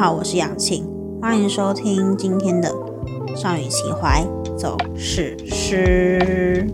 [0.00, 0.88] 好，我是杨晴，
[1.20, 2.74] 欢迎收听今天的
[3.36, 4.26] 少女情怀
[4.56, 6.66] 走史诗。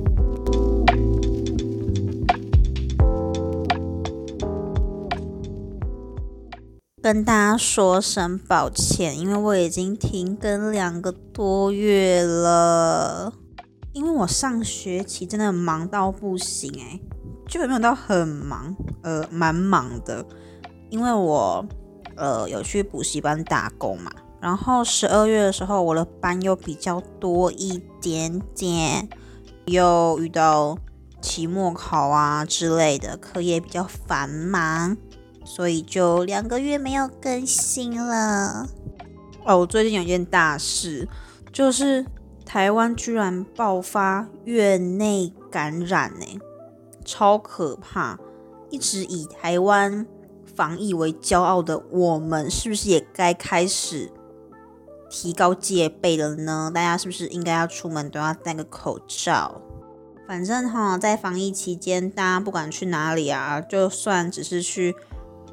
[7.03, 13.33] 跟大家说声抱歉，因为我已经停更两个多月了。
[13.93, 17.01] 因为我上学期真的忙到不行诶，
[17.49, 20.25] 就没有到很忙，呃，蛮忙的。
[20.91, 21.67] 因为我
[22.17, 29.09] 呃有去补习班打工嘛，然后十二月的时候我的班又比较多一点点，
[29.67, 30.77] 又遇到
[31.21, 34.97] 期末考啊之类的，课业比较繁忙。
[35.45, 38.69] 所以就两个月没有更新了。
[39.45, 41.09] 哦，我最近有一件大事，
[41.53, 42.05] 就是
[42.45, 46.27] 台湾居然爆发院内感染呢，
[47.05, 48.19] 超可怕！
[48.71, 50.05] 一直以台湾
[50.57, 54.11] 防疫为骄傲的我们，是不是也该开始
[55.11, 56.73] 提高戒备了呢？
[56.75, 59.61] 大家是不是应该要出门都要戴个口罩？
[60.27, 64.97] 反正哈，在防疫期间，大家不管去哪里啊，就算只是去。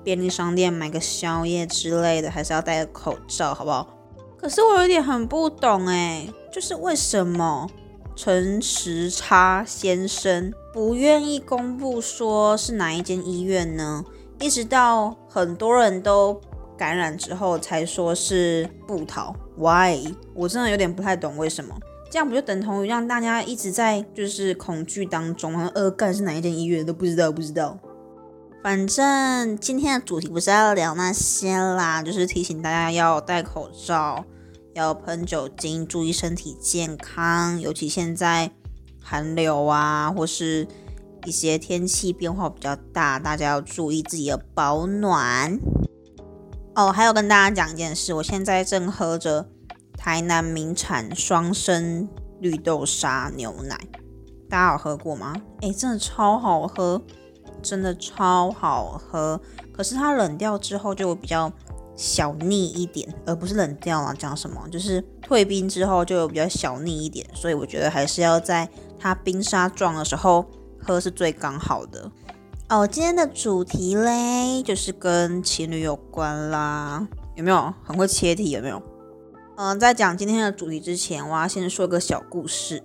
[0.03, 3.87] 便利商店买个宵夜之类的，还是要戴个口罩，好不好？
[4.37, 7.69] 可是我有点很不懂哎，就是为什么
[8.13, 14.03] 陈时差先生不愿意公布说是哪一间医院呢？
[14.43, 16.37] 一直到很多人都
[16.77, 20.13] 感染之后才说是布逃，Why？
[20.33, 21.73] 我真的有点不太懂为什么，
[22.11, 27.79] 这样不就等同于让大家一直在就是恐惧当中，好像呃，干是哪一间医院都不知道，不知道。
[28.61, 34.25] 反正今天的主题不是要聊那些啦，就是提醒大家要戴口罩，
[34.73, 37.61] 要喷酒精，注意身体健康。
[37.61, 38.51] 尤其现在
[39.01, 40.67] 寒流啊，或是
[41.25, 45.59] 一些天气变化比较大，大家要注意自己的保暖。
[46.75, 49.47] 哦，还有跟大家讲一件事，我现在正喝着
[49.97, 52.07] 台南名产双生
[52.39, 53.79] 绿豆沙牛奶，
[54.49, 55.35] 大家有喝过吗？
[55.61, 57.01] 哎，真的超好喝。
[57.61, 59.39] 真的超好喝，
[59.71, 61.49] 可是它冷掉之后就比较
[61.95, 64.67] 小腻一点，而不是冷掉啊，讲什么？
[64.69, 68.67] 就是退冰之后就比较小腻一点，所以我觉得还是要在
[68.99, 70.45] 它冰沙状的时候
[70.83, 72.11] 喝是最刚好的。
[72.69, 77.73] 哦，今天的主题嘞，就是跟情侣有关啦，有没有？
[77.83, 78.81] 很会切题，有没有？
[79.57, 82.83] 嗯，在讲今天的主题之前，我要先说个小故事。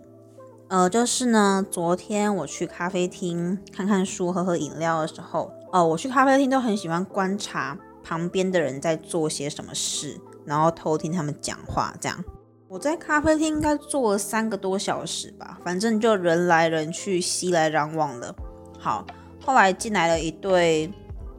[0.68, 11.94] 呃，就是呢，昨天我去咖啡厅看看书、喝喝饮料的时候，哦，我去咖啡厅都很喜欢观察旁边的人在做些什么事，然后偷听他们讲话。
[11.98, 12.22] 这样，
[12.70, 18.34] 我在咖啡厅应该坐了三个多小时吧，反正就人来人去，熙来攘往的。
[18.78, 19.06] 好，
[19.42, 20.92] 后来进来了一对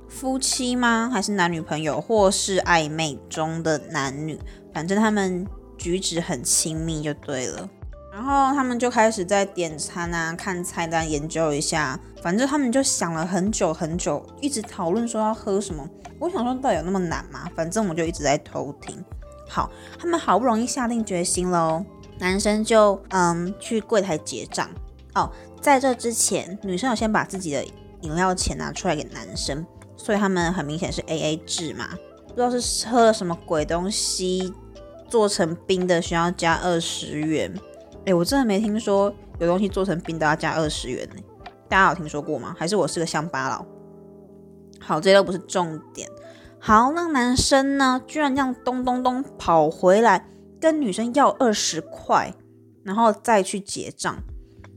[0.08, 1.08] 夫妻吗？
[1.14, 4.40] 还是男女朋友，或是暧昧中的男女？
[4.74, 5.46] 反正他们
[5.78, 7.70] 举止很亲密，就对了。
[8.12, 12.00] 然后他们就开始在点餐啊，看菜单，研究一下。
[12.24, 15.88] 反正他们就想了很久很久，一直讨论说要喝什么。
[16.18, 17.48] 我想说，到底有那么难吗？
[17.56, 18.98] 反正我就一直在偷听。
[19.50, 21.84] 好，他们好不容易下定决心喽，
[22.20, 24.70] 男生就嗯去柜台结账。
[25.16, 27.66] 哦，在这之前，女生有先把自己的
[28.02, 29.66] 饮料钱拿出来给男生，
[29.98, 31.90] 所以他们很明显是 A A 制嘛。
[32.28, 34.54] 不知道是喝了什么鬼东西，
[35.10, 37.52] 做成冰的需要加二十元。
[38.06, 41.16] 哎，我真的没听说有东西做成冰都要加二十元呢。
[41.68, 42.56] 大家有听说过吗？
[42.58, 43.66] 还是我是个乡巴佬？
[44.80, 46.08] 好，这都不是重点。
[46.60, 52.34] 好，那男生呢，居然这样咚咚咚跑回来跟女生要二十块，
[52.84, 54.18] 然后再去结账。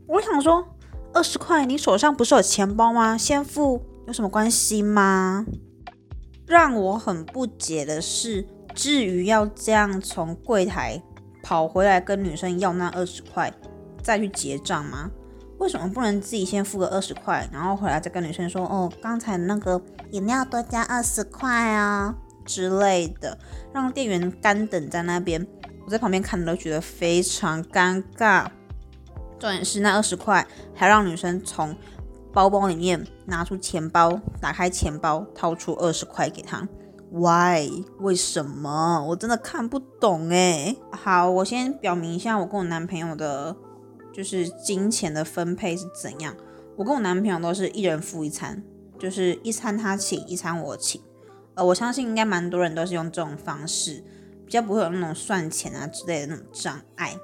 [0.07, 0.65] 我想说，
[1.13, 3.19] 二十块，你手上不是有钱包吗？
[3.19, 5.45] 先付有什么关系吗？
[6.47, 11.03] 让我很不解的是，至于要这样从柜台。
[11.45, 13.53] 跑回来跟女生要那二十块，
[14.01, 15.11] 再去结账吗？
[15.63, 22.13] 为什么不能自己先付个二十块，然后回来再跟女生说哦，刚才那个饮料多加二十块啊
[22.45, 23.39] 之类的，
[23.73, 25.47] 让店员干等在那边。
[25.87, 28.47] 我在旁边看都觉得非常尴尬。
[29.39, 30.45] 重点是那二十块
[30.75, 31.77] 还让女生从
[32.33, 36.67] 包包里面拿出钱包，打开钱包掏出二十块给他。
[37.13, 37.69] Why？
[38.01, 39.05] 为什么？
[39.09, 40.75] 我真的看不懂哎。
[40.91, 43.55] 好，我先表明一下，我跟我男朋友的，
[44.13, 46.37] 就是金钱的分配是怎样。
[46.77, 48.63] 我跟我男朋友都是一人付一餐，
[48.99, 51.01] 就是一餐他请，一餐我请。
[51.55, 54.03] 呃，我相信应该蛮多人都是用这种方式，
[54.47, 57.15] 比较不会有那种算钱啊之类的那种障碍。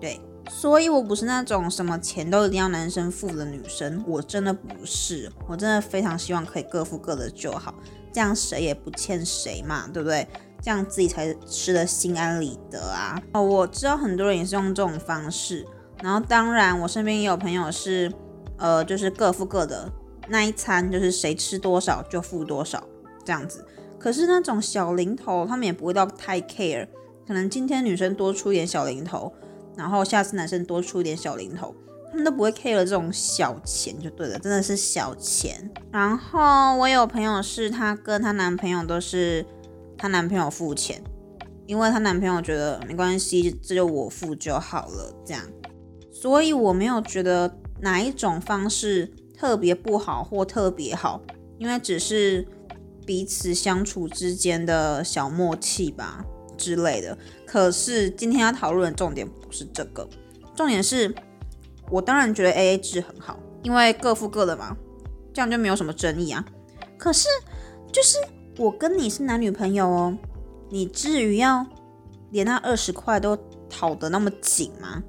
[0.00, 5.32] 对，所以我不是那种什么钱都一定要男生付的女生，我真的不是。
[5.48, 7.74] 我真的非常希望可以各付各的就好。
[8.12, 10.26] 这样谁也不欠谁嘛，对不对？
[10.60, 13.20] 这样自己才吃的心安理得啊。
[13.32, 15.64] 哦，我知道很多人也是用这种方式，
[16.02, 18.12] 然后当然我身边也有朋友是，
[18.56, 19.90] 呃，就是各付各的，
[20.28, 22.82] 那一餐就是谁吃多少就付多少
[23.24, 23.66] 这样子。
[23.98, 26.86] 可是那种小零头，他们也不会到太 care，
[27.26, 29.32] 可能今天女生多出点小零头，
[29.76, 31.74] 然后下次男生多出一点小零头。
[32.10, 35.70] 他们都不会 care 这种小钱就对了，真的是小钱。
[35.92, 39.44] 然后我有朋友是她跟她男朋友都是
[39.98, 41.02] 她男朋友付钱，
[41.66, 45.42] 因为她男朋友觉得没关系，这就我付就好了这样。
[46.20, 51.22] 所以我没有觉得哪一种方式特别不好或特别好，
[51.58, 52.44] 因为只是
[53.06, 56.24] 彼此相处之间的小默契吧
[56.56, 57.16] 之类的。
[57.46, 60.08] 可是今天要讨论的重点不是这个，
[60.56, 61.14] 重点是。
[61.90, 64.76] 我当然觉得 A A 制很好，因为各付各的嘛，
[65.32, 66.44] 这样就没有什么争议啊。
[66.98, 67.26] 可是，
[67.90, 68.18] 就是
[68.58, 70.18] 我跟你是男女朋友哦，
[70.68, 71.64] 你至于要
[72.30, 73.34] 连那二十块都
[73.70, 75.02] 讨得那么紧吗？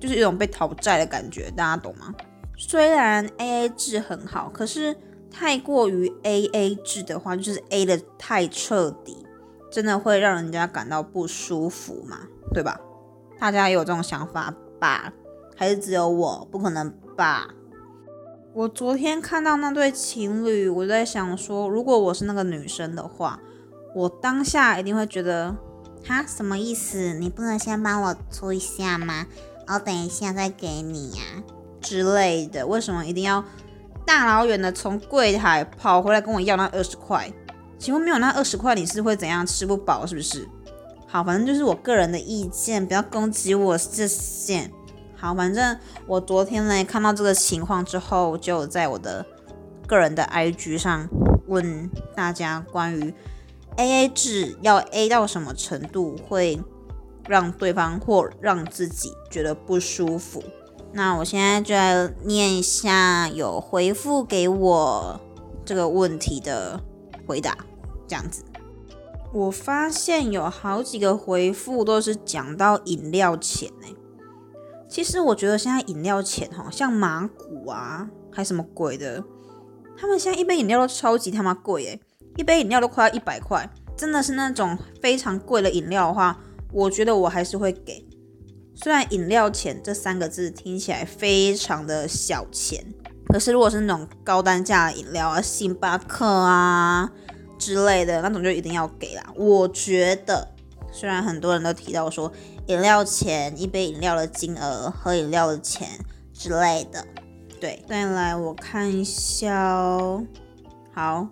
[0.00, 2.14] 就是一种被讨债的感觉，大家懂吗？
[2.56, 4.96] 虽然 A A 制很好，可是
[5.30, 9.26] 太过于 A A 制的话，就是 A 的太彻底，
[9.70, 12.20] 真的会让人家感到不舒服嘛，
[12.54, 12.80] 对吧？
[13.38, 15.12] 大家也有这种想法吧？
[15.54, 16.48] 还是只有我？
[16.50, 17.48] 不可能吧！
[18.54, 23.38] 我昨天看到那对情侣，我在想说，如果我是那个女生的话，
[23.94, 25.54] 我当下一定会觉得，
[26.06, 27.12] 哈，什么意思？
[27.12, 29.26] 你不能先帮我出一下吗？
[29.66, 31.22] 然后等一下再给你呀
[31.80, 32.66] 之类的。
[32.66, 33.44] 为什么一定要
[34.04, 37.32] 大老远的从柜台跑回来跟我要那二十块？
[37.78, 40.06] 请问没有那二十块，你是会怎样吃不饱？
[40.06, 40.48] 是不是？
[41.06, 44.70] 好，反正就是我个人的意见，不要攻击我这些。
[45.14, 49.24] 好，反正我昨天呢看到这个情况之后，就在我的
[49.86, 51.08] 个人的 IG 上
[51.46, 53.14] 问大家关于
[53.76, 56.60] AA 制要 A 到什么程度会
[57.28, 60.42] 让对方或让自己觉得不舒服。
[60.92, 65.20] 那我现在就来念一下有回复给我
[65.64, 66.80] 这个问题的
[67.26, 67.56] 回答，
[68.06, 68.42] 这样子。
[69.32, 73.94] 我发现有好几个回复都是讲到饮料钱呢。
[74.88, 79.22] 其实我觉得现在饮料钱哈，像马古啊，还什么鬼的，
[79.98, 82.00] 他们现在一杯饮料都超级他妈贵诶，
[82.36, 86.40] 一杯饮料都快要一百块，真的是那种非常贵的饮料的话，
[86.76, 88.06] 我觉得我还是会给。
[88.74, 92.84] 虽然饮料钱这三个字听起来非常的小钱，
[93.28, 97.10] 可是如果是那种高单价的饮料啊，星巴克啊
[97.58, 99.32] 之类的那种就一定要给啦。
[99.34, 100.48] 我觉得，
[100.92, 102.32] 虽然很多人都提到说。
[102.68, 105.86] 饮料钱，一杯饮料的金额，喝饮料的钱
[106.34, 107.06] 之类的。
[107.60, 110.24] 对，再来我看一下哦。
[110.92, 111.28] 好，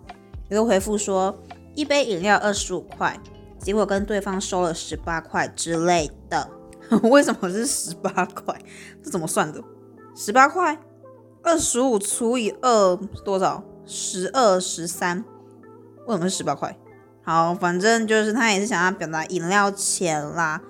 [0.47, 1.37] 有个回复说
[1.75, 3.19] 一杯饮料二十五块，
[3.65, 6.47] 结果跟对方收了十八块之类的。
[7.09, 8.55] 为什么是十八块？
[9.03, 9.59] 这怎么算的？
[10.15, 10.79] 十八块，
[11.41, 12.95] 二十五除以二
[13.25, 13.63] 多少？
[13.87, 15.25] 十二十三。
[16.05, 16.77] 为什么是十八块？
[17.23, 20.61] 好，反正就是他也是想要表达饮料钱啦。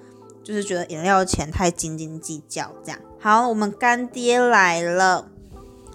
[0.41, 3.49] 就是觉得饮料钱太斤斤计较，这样好。
[3.49, 5.27] 我们干爹来了，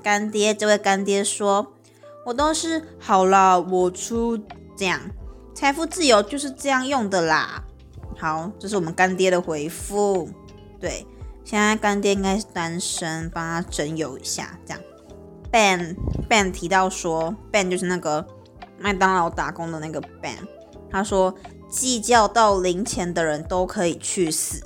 [0.02, 1.72] 干爹，这位干爹说
[2.26, 4.36] ：“我都是好了，我出
[4.76, 5.00] 这样，
[5.60, 7.62] 财富自由就是这样用的啦。”
[8.16, 10.26] 好，这是我们干爹的回复。
[10.80, 11.06] 对，
[11.44, 14.82] 现在干爹应该是单身，帮他整友一下，这样。
[15.52, 15.94] Ben
[16.30, 18.26] Ben 提到说，Ben 就是那个
[18.78, 20.38] 麦当劳打工的那个 Ben，
[20.90, 21.34] 他说。
[21.70, 24.60] 计较到零钱的人都可以去死。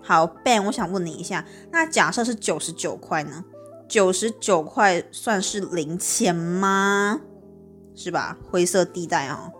[0.00, 3.44] 好，Ben，我想问你一下，那假设是九十九块呢？
[3.88, 7.20] 九十九块算是零钱吗？
[7.92, 8.38] 是吧？
[8.48, 9.50] 灰色地带哦。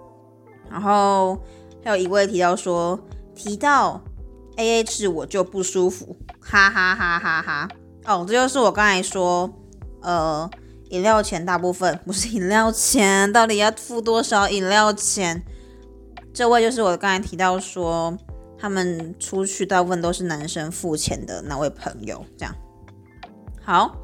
[0.70, 1.38] 然后
[1.84, 2.98] 还有一位提到说，
[3.34, 4.00] 提到
[4.56, 7.68] A A 制我就不舒服，哈哈哈哈哈。
[8.04, 9.50] 哦，这就是我刚才说，
[10.02, 10.48] 呃，
[10.90, 15.42] 饮料钱大部分 不是饮料钱，到底要付多少饮料钱？
[16.32, 18.16] 这位就是我刚才提到说，
[18.58, 22.24] 他们出去大部分都是男生付钱的那位朋友。
[22.36, 22.54] 这样
[23.60, 23.96] 好，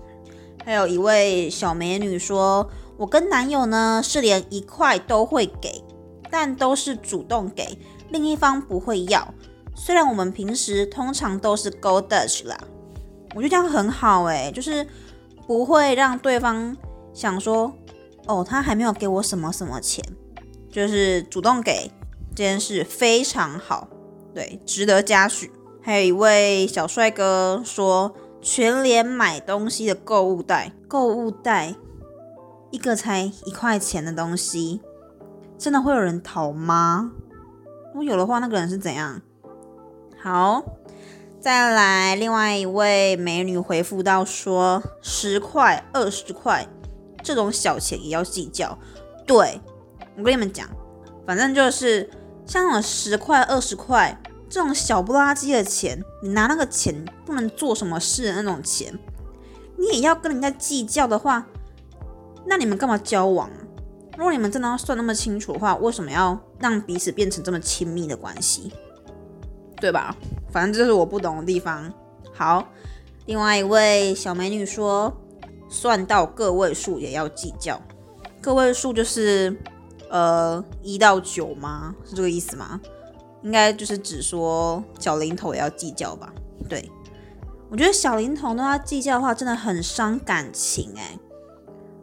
[0.65, 5.84] 还有一位小美女说，我跟男友呢是连一块都会给，
[6.37, 7.79] 但都是主动给，
[8.11, 9.33] 另一方不会要。
[9.77, 12.59] 虽然我们平时通常都是 go Dutch 啦，
[13.37, 14.85] 我觉得这样很好诶，就是
[15.47, 16.77] 不会让对方
[17.13, 17.73] 想说，
[18.27, 20.05] 哦，他还没有给我什么什么钱，
[20.73, 21.93] 就是主动给。
[22.31, 23.87] 这件事非常好，
[24.35, 25.53] 对，值得嘉许。
[25.81, 28.13] 还有一位小帅哥说，
[28.43, 31.77] 全连买东西的购物袋，购物袋
[32.73, 34.81] 一个才一块钱的东西，
[35.59, 37.13] 真的会有人逃吗？
[37.89, 39.21] 如果有的话，那个人是怎样？
[40.21, 40.63] 好，
[41.41, 46.67] 再来另外一位美女回复到说，十块、二十块
[47.23, 48.79] 这种小钱也要计较。
[49.27, 49.61] 对
[50.17, 50.69] 我跟你们讲，
[51.27, 52.11] 反正就是
[52.47, 54.21] 像那种十块、二十块
[54.51, 58.99] 这种小不拉几的钱，你拿那个钱不能做什么事的那种钱，
[59.77, 61.47] 你也要跟人家计较的话，
[62.47, 63.64] 那你们干嘛交往啊？
[64.17, 68.73] 如果你们真的要算那么清楚的话，为什么要让彼此变成这么亲密的关系？
[69.81, 70.17] 对吧？
[70.51, 71.93] 反正这是我不懂的地方。
[72.33, 72.67] 好，
[73.27, 75.13] 另外一位小美女说，
[75.69, 77.81] 算到个位数也要计较。
[78.41, 79.57] 个位数就是
[80.11, 81.95] 呃一到九吗？
[82.05, 82.81] 是这个意思吗？
[83.43, 86.33] 应该就是指说小零头也要计较吧？
[86.69, 86.91] 对，
[87.69, 91.19] 我觉得小零头都要计较的话，真的很伤感情哎，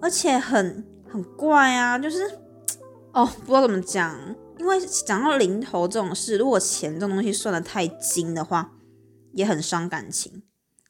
[0.02, 2.40] 而且很很怪啊，就是
[3.14, 4.36] 哦，不知道怎么讲。
[4.58, 8.74] 因为讲到零头这种事，如果钱这种东西算的太精的话，
[9.34, 10.44] 也很伤感情。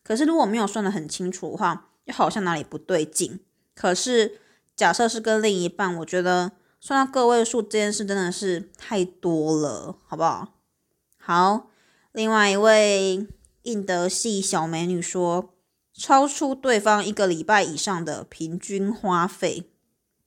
[0.04, 3.40] 可是如果没有算的很清楚的话，又好像哪里不对劲。
[3.74, 4.40] 可是
[4.76, 10.50] 假设是跟另一半，我觉得算到个位数这件事真的是太多了，好不好？
[11.18, 11.70] 好，
[12.12, 13.26] 另外一位
[13.64, 15.54] 印德系小美女说，
[15.94, 19.71] 超出对方一个礼拜以上的平均花费，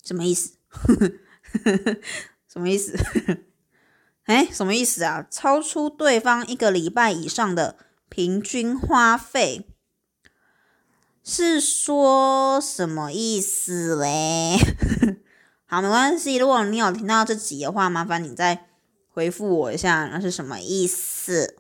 [0.05, 0.59] 什么意思？
[2.47, 2.97] 什么意思？
[4.25, 5.27] 哎，什么意思啊？
[5.31, 7.77] 超出对方一个礼拜以上的
[8.09, 9.67] 平均花费，
[11.23, 14.57] 是说什么意思嘞？
[15.67, 16.37] 好，没关系。
[16.37, 18.67] 如果你有听到这集的话，麻烦你再
[19.09, 21.57] 回复我一下，那是什么意思？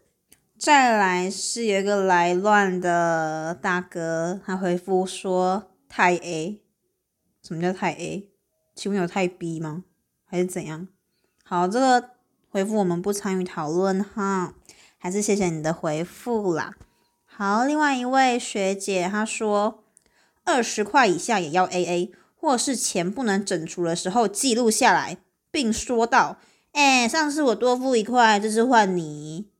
[0.57, 6.63] 再来是有一个来乱的大哥，他回复说太 A，
[7.43, 8.31] 什么叫太 A？
[8.75, 9.85] 请问有太逼吗？
[10.26, 10.88] 还是怎样？
[11.45, 12.11] 好，这个
[12.49, 14.54] 回复我们不参与讨论哈，
[14.99, 16.75] 还是谢谢你的回复啦。
[17.25, 19.85] 好，另外一位学姐她说，
[20.45, 25.19] 二十块以下也要 A A，或是钱不能整除的时候记录下来，
[25.50, 26.38] 并说道
[26.73, 29.50] ：“哎，上次我多付一块，这次换你。”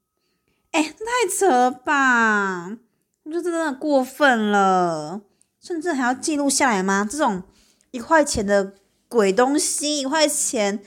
[0.73, 2.77] 哎，太扯了吧？
[3.23, 5.21] 我觉得真的过分了，
[5.61, 7.07] 甚至还要记录下来吗？
[7.09, 7.45] 这种
[7.93, 8.75] 一块钱的。
[9.15, 10.83] 鬼东西，一块钱，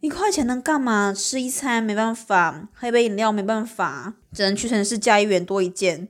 [0.00, 1.14] 一块钱能干嘛？
[1.16, 6.08] 吃一餐没办法，喝一杯饮料没办法，只能屈臣氏加一元多一件。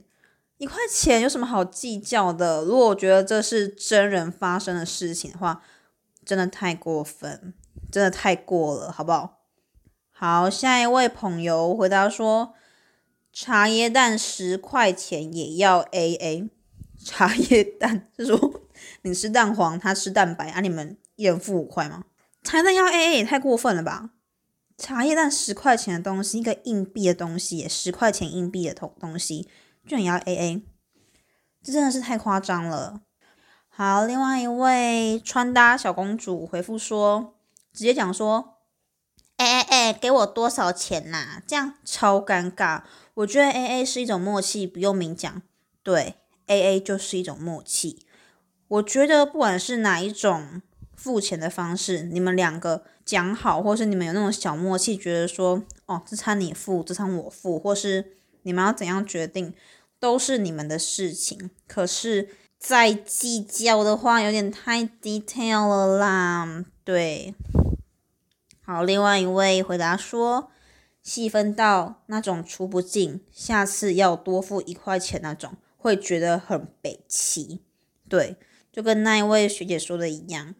[0.57, 2.63] 一块钱有什么好计较的？
[2.63, 5.61] 如果我觉得这是真人发生的事情的话，
[6.25, 7.53] 真的太过分，
[7.91, 9.41] 真的太过了，好不好？
[10.09, 12.55] 好，下一位朋友回答说，
[13.31, 16.49] 茶叶蛋十块钱也要 A A。
[17.05, 18.61] 茶叶蛋是说
[19.03, 20.59] 你吃蛋黄，他吃蛋白啊？
[20.59, 20.97] 你们？
[21.15, 22.05] 一人付五块吗？
[22.43, 24.09] 茶叶蛋要 A A 也太过分了吧！
[24.77, 29.47] 茶叶蛋十块钱的东西，一个硬币的东西，十块钱硬币的东东西，
[29.85, 30.63] 居然要 A A，
[31.63, 33.01] 这真的是太夸张了。
[33.69, 37.35] 好，另外一位穿搭小公主回复说，
[37.71, 38.57] 直接讲说，
[39.37, 41.41] 哎哎哎，给我多少钱呐？
[41.47, 42.81] 这样超尴尬。
[43.13, 45.41] 我觉得 A A 是一种默契，不用明讲。
[45.81, 46.15] 对
[46.47, 48.05] ，A A 就是一种默契。
[48.67, 50.61] 我觉得不管是哪一种。
[51.03, 59.53] 付钱的方式，你们两个讲好，或是你们有那种小默契，觉得说，哦，这餐你付，这餐我付，或是你们要怎样决定，
[59.99, 61.51] 都是你们的事情。
[61.67, 66.63] 可是再计较的话，有点太 detail 了啦。
[66.85, 67.35] 对，
[68.61, 70.49] 好，另外一位回答说，
[71.01, 77.59] 细分到那种出不进，下次要多付一块钱那种，会觉得很北齐。
[78.07, 78.37] 对，
[78.71, 80.55] 就跟那一位学姐说的一样。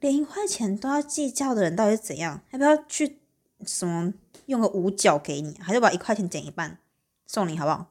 [0.00, 2.40] 连一块钱都要计较的人到底是怎样？
[2.50, 3.18] 要不要去
[3.64, 4.12] 什么
[4.44, 6.78] 用个五角给你，还是把一块钱减一半
[7.26, 7.86] 送你，好不好？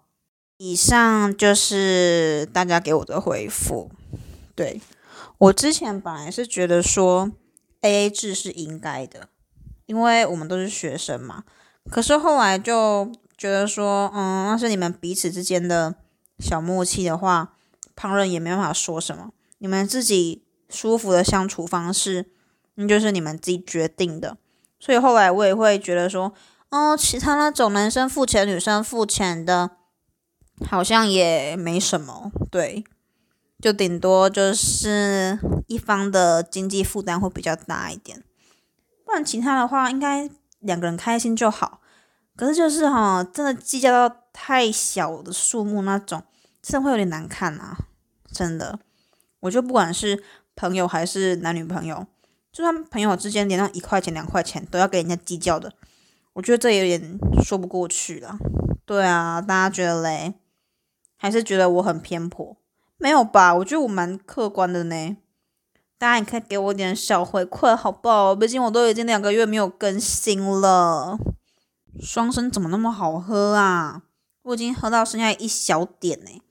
[0.57, 3.89] 以上就是大家给我的回复。
[4.53, 4.79] 对
[5.39, 7.31] 我之前本来是觉得说
[7.81, 9.27] A A 制是应该的，
[9.87, 11.43] 因为我们都是学生嘛。
[11.89, 15.95] 可是后来就觉得说，嗯，那是你们彼此之间的
[16.39, 17.55] 小默契的话，
[17.95, 19.31] 旁人也没办法说什么。
[19.57, 20.44] 你们自己。
[20.75, 22.29] 舒服的相处方式，
[22.75, 24.37] 那就是你们自己决定的。
[24.77, 26.33] 所以后来我也会觉得说，
[26.69, 29.71] 哦，其他那种男生付钱、女生付钱的，
[30.67, 32.31] 好像也没什么。
[32.51, 32.83] 对，
[33.59, 38.21] 就顶多就是一方的经济负担会比较大一点，
[39.05, 40.29] 不然其他的话，应该
[40.59, 41.79] 两个人开心就好。
[42.35, 46.21] 可是就是哈，真的计较到太小的数目那种，
[46.61, 47.77] 真的会有点难看啊！
[48.31, 48.77] 真的，
[49.39, 50.21] 我就不管是。
[50.55, 52.05] 朋友还是男女朋友，
[52.51, 55.73] 就算朋友之间连那一块钱两块钱都要跟人家计较的，
[56.33, 58.37] 我觉得这有点说不过去了。
[58.85, 60.35] 对啊，大家觉得嘞？
[61.17, 62.55] 还是觉得我很偏颇？
[62.97, 63.53] 没有吧？
[63.55, 65.17] 我觉得我蛮客观的呢。
[65.97, 68.35] 大家也可以给我点小回馈，好不好？
[68.35, 71.17] 毕竟我都已经两个月没有更新了。
[72.01, 74.03] 双生怎么那么好喝啊？
[74.43, 76.41] 我已经喝到剩下一小点呢。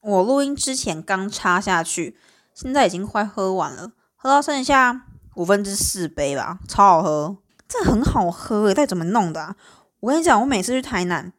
[0.00, 2.16] 我录音之前刚插下去，
[2.54, 7.36] 现在已经快喝完了，喝到剩下五分之四杯吧，超好喝，
[7.68, 9.56] 这很好喝诶，到底怎么弄的啊？
[10.00, 11.32] 我跟你讲，我每次去台南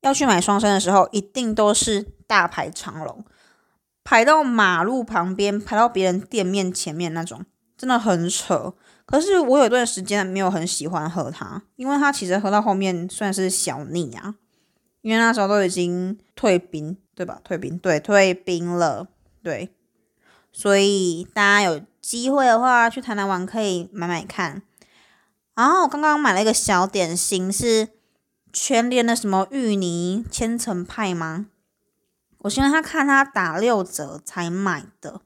[0.00, 3.24] 要去买双生的时候，一定都是大排长龙。
[4.02, 7.44] 排到马路旁边，排到别人店面前面那种，
[7.76, 8.74] 真的很扯。
[9.04, 14.34] 可是我有一段时间没有很喜欢喝它，因为它其实喝到后面算是小腻啊。
[15.02, 17.40] 因为那时候都已经退冰，对吧？
[17.44, 19.06] 退冰，对，退冰了，
[19.42, 19.72] 对。
[20.58, 24.62] 所以大家有机会的话去台南玩可以买买看。
[25.54, 27.88] 然后我刚刚买了一个小点心，是
[28.54, 31.44] 全联的什么芋泥千层派吗？
[32.38, 35.20] 我是因为他看他打六折才买的，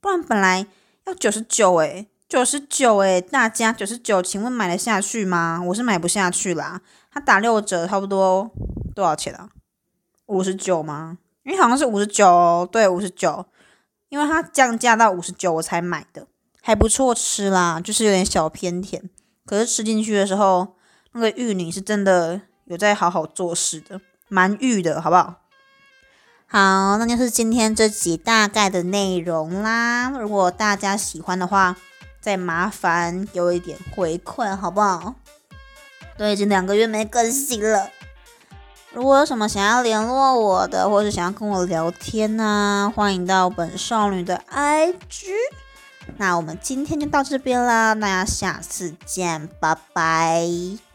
[0.00, 0.64] 不然本来
[1.06, 5.60] 要九十九诶，九十九诶，大家九十九，请问买得下去吗？
[5.66, 6.80] 我是买不下去啦。
[7.10, 8.48] 他打六折，差不多
[8.94, 9.48] 多少钱啊？
[10.26, 11.18] 五十九吗？
[11.42, 13.44] 因为好像是五十九，对，五十九。
[14.08, 16.26] 因为它降价到五十九，我才买的，
[16.62, 19.08] 还不错吃啦，就是有点小偏甜。
[19.44, 20.76] 可是吃进去的时候，
[21.12, 25.42] 那个芋泥是真的有在好好做事的，蛮芋的，好不好？
[26.46, 30.10] 好，那就是今天这集大概的内容啦。
[30.10, 31.76] 如果大家喜欢的话，
[32.20, 35.14] 再麻烦给我一点回馈，好不好？
[36.16, 37.90] 都已经两个月没更新了。
[38.92, 45.26] 如果有什么想要联络我的，或是想要跟我聊天呢，欢迎到本少女的 IG。
[46.16, 50.87] 那我们今天就到这边啦，大家下次见，拜拜。